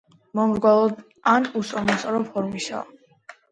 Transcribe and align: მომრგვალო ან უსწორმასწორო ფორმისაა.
მომრგვალო 0.37 0.87
ან 1.35 1.45
უსწორმასწორო 1.61 2.25
ფორმისაა. 2.33 3.41